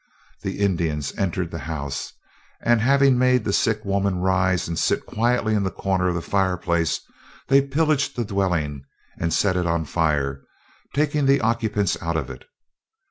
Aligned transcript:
The 0.41 0.57
Indians 0.61 1.13
entered 1.15 1.51
the 1.51 1.59
house, 1.59 2.11
and, 2.59 2.81
having 2.81 3.19
made 3.19 3.43
the 3.43 3.53
sick 3.53 3.85
woman 3.85 4.17
rise 4.17 4.67
and 4.67 4.79
sit 4.79 5.05
quietly 5.05 5.53
in 5.53 5.61
the 5.61 5.69
corner 5.69 6.07
of 6.07 6.15
the 6.15 6.23
fire 6.23 6.57
place, 6.57 7.01
they 7.49 7.61
pillaged 7.61 8.15
the 8.15 8.25
dwelling, 8.25 8.81
and 9.19 9.31
set 9.31 9.55
it 9.55 9.67
on 9.67 9.85
fire, 9.85 10.41
taking 10.95 11.27
the 11.27 11.39
occupants 11.41 12.01
out 12.01 12.17
of 12.17 12.31
it. 12.31 12.45